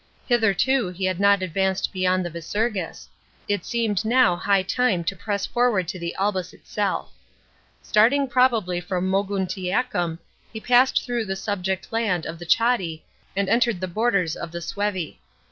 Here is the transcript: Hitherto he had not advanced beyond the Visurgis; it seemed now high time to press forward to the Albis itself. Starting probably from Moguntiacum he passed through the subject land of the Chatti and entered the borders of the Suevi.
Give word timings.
Hitherto 0.25 0.89
he 0.89 1.05
had 1.05 1.19
not 1.19 1.43
advanced 1.43 1.93
beyond 1.93 2.25
the 2.25 2.31
Visurgis; 2.31 3.07
it 3.47 3.63
seemed 3.63 4.03
now 4.03 4.35
high 4.35 4.63
time 4.63 5.03
to 5.03 5.15
press 5.15 5.45
forward 5.45 5.87
to 5.89 5.99
the 5.99 6.15
Albis 6.19 6.55
itself. 6.55 7.11
Starting 7.83 8.27
probably 8.27 8.81
from 8.81 9.07
Moguntiacum 9.07 10.17
he 10.51 10.59
passed 10.59 11.05
through 11.05 11.25
the 11.25 11.35
subject 11.35 11.93
land 11.93 12.25
of 12.25 12.39
the 12.39 12.47
Chatti 12.47 13.03
and 13.35 13.47
entered 13.47 13.79
the 13.79 13.87
borders 13.87 14.35
of 14.35 14.51
the 14.51 14.59
Suevi. 14.61 15.19